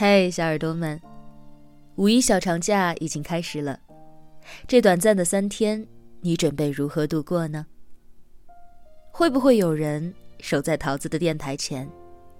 [0.00, 0.98] 嘿，小耳朵们，
[1.96, 3.78] 五一小长假已经开始了，
[4.66, 5.86] 这短暂的三天，
[6.22, 7.66] 你准备如何度过呢？
[9.12, 11.86] 会不会有人守在桃子的电台前，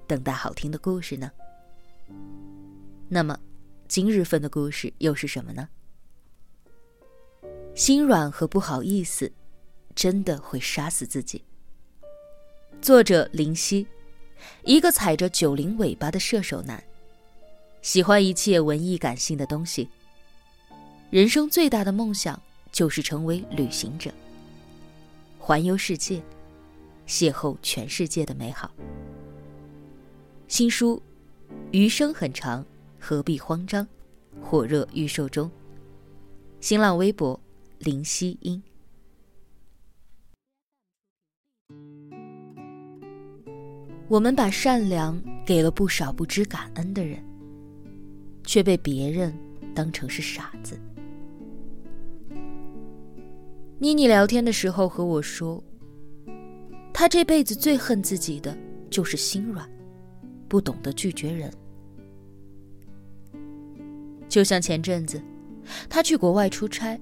[0.06, 1.30] 等待好听的故事呢？
[3.10, 3.38] 那么，
[3.86, 5.68] 今日份的故事又是什么呢？
[7.74, 9.30] 心软和不好意思，
[9.94, 11.44] 真的会杀死自己。
[12.80, 13.86] 作者林夕，
[14.64, 16.82] 一个踩着九零尾巴的射手男。
[17.82, 19.88] 喜欢一切文艺感性的东西。
[21.10, 22.40] 人生最大的梦想
[22.70, 24.12] 就是成为旅行者，
[25.38, 26.22] 环游世界，
[27.06, 28.70] 邂逅全世界的美好。
[30.46, 31.00] 新书
[31.72, 32.64] 《余生很长，
[32.98, 33.84] 何必慌张》，
[34.42, 35.50] 火热预售中。
[36.60, 37.38] 新浪微博
[37.78, 38.62] 林夕音。
[44.06, 47.29] 我们把善良给了不少不知感恩的人。
[48.50, 49.32] 却被别人
[49.76, 50.76] 当成是傻子。
[53.78, 55.62] 妮妮聊天的时候和我说，
[56.92, 58.58] 她这辈子最恨自己的
[58.90, 59.70] 就是心软，
[60.48, 61.48] 不懂得拒绝人。
[64.28, 65.22] 就像前阵子，
[65.88, 67.00] 她去国外出差，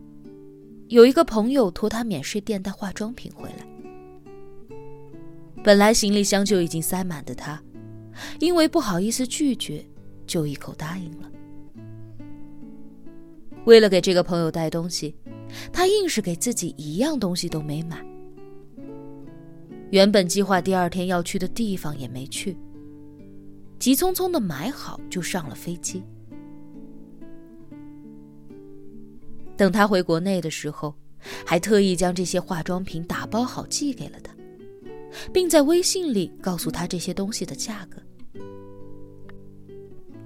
[0.89, 4.77] 有一个朋友托她免税店带化妆品回来，
[5.65, 7.59] 本来行李箱就已经塞满的她，
[8.39, 9.83] 因为不好意思拒绝，
[10.27, 11.33] 就一口答应了。
[13.69, 15.15] 为了给这个朋友带东西，
[15.71, 18.03] 他硬是给自己一样东西都没买。
[19.91, 22.57] 原本计划第二天要去的地方也没去，
[23.79, 26.03] 急匆匆的买好就上了飞机。
[29.55, 30.95] 等他回国内的时候，
[31.45, 34.35] 还特意将这些化妆品打包好寄给了他，
[35.31, 38.01] 并在微信里告诉他这些东西的价格。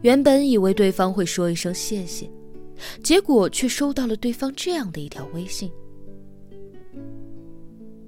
[0.03, 2.31] 原本以为对方会说一声谢谢。
[3.03, 5.71] 结果却收到了对方这样的一条微信：“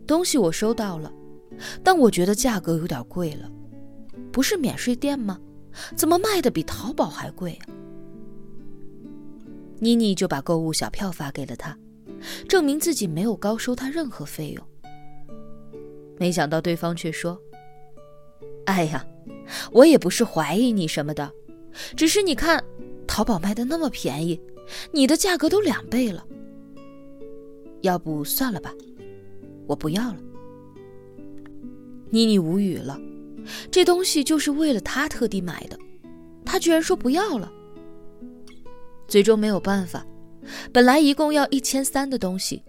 [0.07, 1.13] 东西我收到了，
[1.83, 3.51] 但我觉得价格有点贵了。
[4.33, 5.39] 不是免税店吗？
[5.97, 7.59] 怎么卖的比淘宝还贵？”
[9.81, 11.77] 妮妮就把购物小票发给了他，
[12.49, 14.67] 证明自己没有高收他任何费用。
[16.17, 17.39] 没想到对方却说
[18.67, 19.05] ：“哎呀，
[19.73, 21.31] 我也不是怀疑你什么的，
[21.97, 22.63] 只是你看，
[23.07, 24.41] 淘宝卖的那么便宜。”
[24.93, 26.27] 你的价格都两倍了，
[27.83, 28.73] 要不算了吧，
[29.67, 30.19] 我不要了。
[32.11, 33.01] 妮妮无语了，
[33.71, 35.79] 这东西就是为了他特地买的，
[36.45, 37.53] 他居然说不要了。
[39.09, 40.07] 最终没有办法，
[40.73, 42.63] 本来一共要一千三的东西，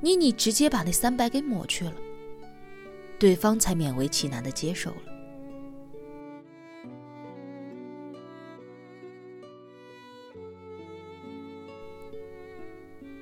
[0.00, 1.94] 妮妮直接把那三百给抹去了，
[3.18, 5.11] 对方才勉为其难的接受了。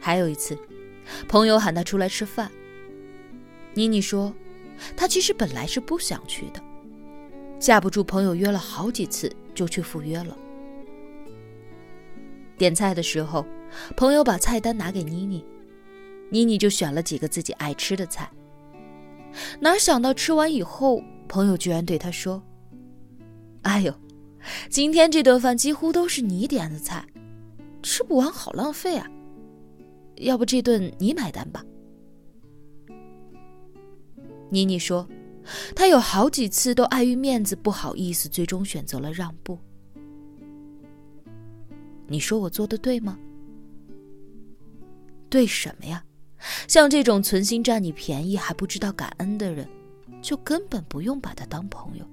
[0.00, 0.58] 还有一次，
[1.28, 2.50] 朋友喊她出来吃饭。
[3.74, 4.34] 妮妮说，
[4.96, 6.60] 她其实本来是不想去的，
[7.58, 10.36] 架不住朋友约了好几次，就去赴约了。
[12.56, 13.46] 点菜的时候，
[13.96, 15.44] 朋友把菜单拿给妮妮，
[16.30, 18.30] 妮妮就选了几个自己爱吃的菜。
[19.60, 22.42] 哪想到吃完以后，朋友居然对她说
[23.62, 23.94] ：“哎呦，
[24.68, 27.06] 今天这顿饭几乎都是你点的菜，
[27.82, 29.06] 吃不完好浪费啊！”
[30.20, 31.64] 要不这顿你买单吧？
[34.50, 35.08] 妮妮说，
[35.74, 39.58] 她有好几次都碍于面子不好意思，最终选择了让步。
[42.06, 43.18] 你说我做的对吗？
[45.28, 46.04] 对什么呀？
[46.66, 49.68] 像这种存心占你便宜还不知道感恩的人，
[50.20, 52.04] 就根本不用把他当朋友。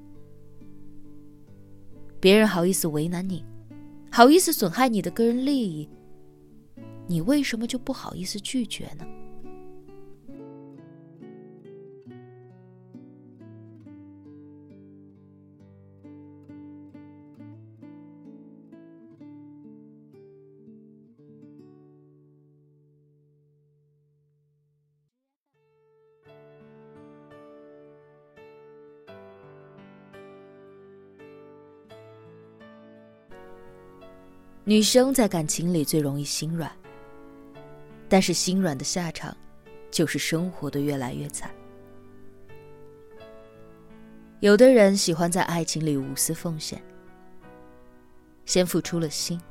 [2.20, 3.44] 别人好意思为难你，
[4.12, 5.90] 好意思损害你的个人利益。
[7.10, 9.06] 你为什么就不好意思拒绝呢？
[34.66, 36.70] 女生在感情里最容易心软。
[38.10, 39.36] 但是心软的下场，
[39.92, 41.52] 就是生活的越来越惨。
[44.40, 46.82] 有的人喜欢在爱情里无私奉献，
[48.46, 49.42] 先付出了心，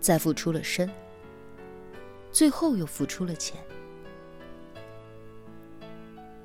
[0.00, 0.88] 再付出了身，
[2.30, 3.60] 最后又付出了钱。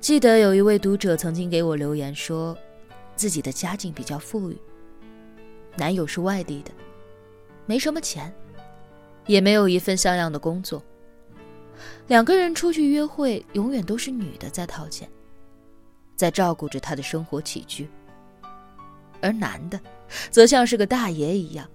[0.00, 2.54] 记得有一位读者曾经给我留言说，
[3.16, 4.58] 自己的家境比较富裕，
[5.76, 6.72] 男友是外地的，
[7.64, 8.34] 没什么钱，
[9.26, 10.82] 也没有一份像样的工作。
[12.06, 15.08] 两个人出去约会，永远都是女的在掏钱，
[16.16, 17.88] 在照顾着他的生活起居，
[19.20, 19.80] 而男的，
[20.30, 21.68] 则像是个大爷一样，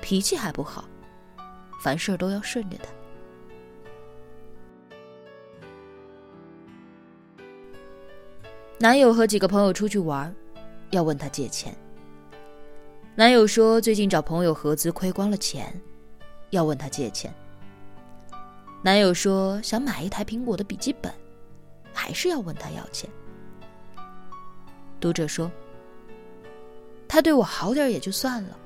[0.00, 0.84] 脾气还不好，
[1.82, 2.88] 凡事都要顺着他。
[8.78, 10.34] 男友和几个朋友出去玩，
[10.90, 11.74] 要问他借钱。
[13.14, 15.80] 男友说最近找朋友合资亏光了钱，
[16.54, 17.32] 要问他借钱。
[18.82, 21.12] 男友说想买一台苹果的笔记本，
[21.92, 23.08] 还是要问他要钱。
[25.00, 25.50] 读者说，
[27.06, 28.56] 他对我好点也就算了，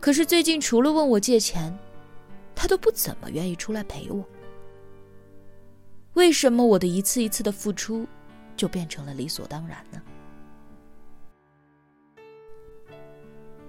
[0.00, 1.76] 可是最近除了问我借钱，
[2.54, 4.24] 他都不怎么愿意出来陪我。
[6.14, 8.06] 为什么我的一次一次的付出，
[8.56, 10.00] 就变成了理所当然呢？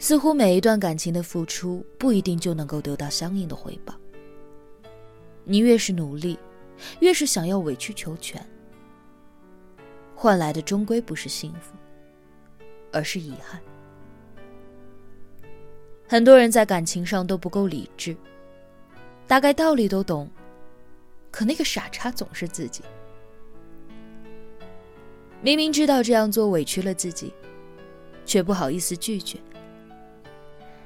[0.02, 3.94] 似乎每一段感情的付出不一定就能够得到相应的回报。
[5.44, 6.40] 你越是努力，
[7.02, 8.44] 越是想要委曲求全，
[10.16, 11.76] 换来的终归不是幸福，
[12.92, 13.62] 而是遗憾。
[16.08, 18.18] 很多人在感情上都不够理智，
[19.28, 20.28] 大概道理都懂，
[21.30, 22.84] 可那个傻叉总是自己。
[25.44, 27.32] 明明知道这样做委屈了自己，
[28.26, 29.38] 却不好意思拒绝。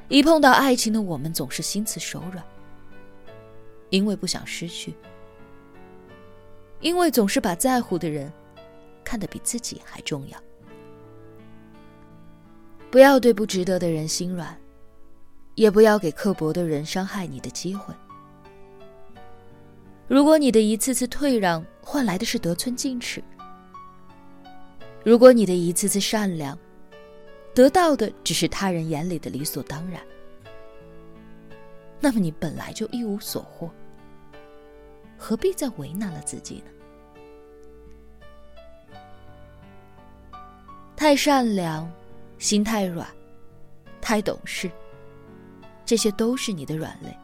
[0.07, 2.44] 一碰到爱情的我们，总是心慈手软，
[3.90, 4.94] 因为不想失去，
[6.80, 8.31] 因为总是把在乎的人
[9.04, 10.38] 看得比自己还重要。
[12.92, 14.56] 不要对不值得的人心软，
[15.56, 17.94] 也不要给刻薄的人伤害你的机会。
[20.07, 23.24] 如果你的一次次退让换来的是得寸进尺，
[25.04, 26.57] 如果你的一次次善良，
[27.56, 30.02] 得到的只是他人眼里的理所当然，
[32.02, 33.72] 那么你本来就一无所获，
[35.18, 36.72] 何必再为难了自己呢？
[40.98, 41.90] 太善良，
[42.38, 43.07] 心太软，
[44.02, 44.69] 太懂事，
[45.86, 47.18] 这些都是你的软肋。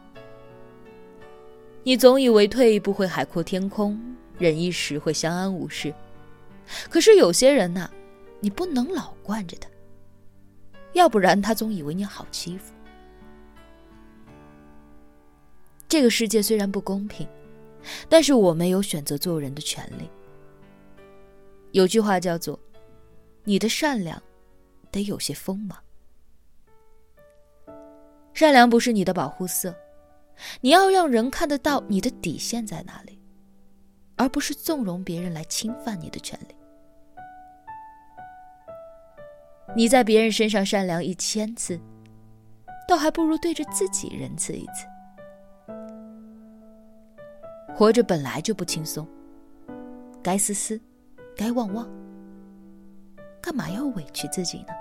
[1.83, 3.99] 你总以为退一步会海阔天空，
[4.37, 5.93] 忍一时会相安无事，
[6.89, 7.91] 可是有些人呐，
[8.39, 9.69] 你不能老惯着他。
[10.93, 12.73] 要不然，他总以为你好欺负。
[15.87, 17.27] 这个世界虽然不公平，
[18.07, 20.09] 但是我们有选择做人的权利。
[21.71, 22.59] 有句话叫做
[23.43, 24.21] ：“你的善良，
[24.89, 25.77] 得有些锋芒。”
[28.33, 29.75] 善良不是你的保护色，
[30.61, 33.19] 你要让人看得到你的底线在哪里，
[34.15, 36.55] 而不是纵容别人来侵犯你的权利。
[39.75, 41.79] 你在别人身上善良一千次，
[42.87, 44.85] 倒还不如对着自己仁慈一次。
[47.73, 49.07] 活着本来就不轻松，
[50.21, 50.79] 该思思，
[51.37, 51.89] 该忘忘，
[53.41, 54.73] 干嘛要委屈自己呢？